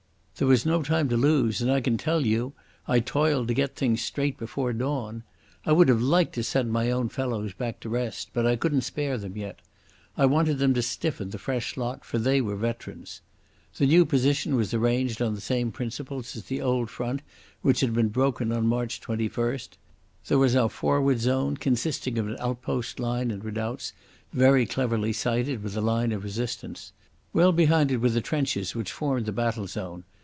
[0.37, 2.53] There was no time to lose, and I can tell you
[2.87, 5.21] I toiled to get things straight before dawn.
[5.67, 8.81] I would have liked to send my own fellows back to rest, but I couldn't
[8.81, 9.59] spare them yet.
[10.17, 13.21] I wanted them to stiffen the fresh lot, for they were veterans.
[13.77, 17.21] The new position was arranged on the same principles as the old front
[17.61, 19.69] which had been broken on March 21st.
[20.27, 23.93] There was our forward zone, consisting of an outpost line and redoubts,
[24.33, 26.93] very cleverly sited, and a line of resistance.
[27.31, 30.03] Well behind it were the trenches which formed the battle zone.